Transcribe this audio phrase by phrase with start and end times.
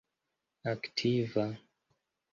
[0.71, 1.47] aktiva